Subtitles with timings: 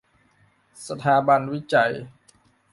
[0.87, 1.91] สถาบันวิจัย